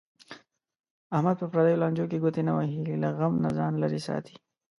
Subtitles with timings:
[1.15, 2.79] احمد په پردیو لانجو کې ګوتې نه وهي.
[3.03, 4.35] له غم نه ځان لرې ساتي.